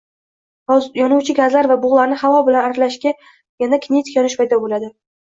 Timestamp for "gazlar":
1.41-1.69